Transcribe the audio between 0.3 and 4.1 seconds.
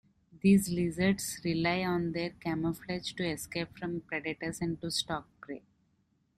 These lizards rely on their camouflage to escape from